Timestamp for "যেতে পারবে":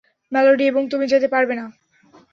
1.07-1.53